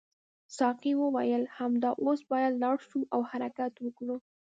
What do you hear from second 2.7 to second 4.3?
شو او حرکت وکړو.